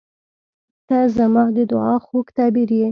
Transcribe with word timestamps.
•ته 0.87 0.97
زما 1.17 1.43
د 1.55 1.57
دعا 1.71 1.95
خوږ 2.05 2.25
تعبیر 2.37 2.69
یې. 2.77 2.79